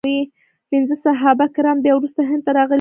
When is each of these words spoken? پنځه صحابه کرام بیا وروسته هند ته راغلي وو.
پنځه 0.69 0.95
صحابه 1.05 1.45
کرام 1.55 1.77
بیا 1.83 1.93
وروسته 1.95 2.21
هند 2.29 2.41
ته 2.45 2.51
راغلي 2.57 2.67
وو. 2.67 2.69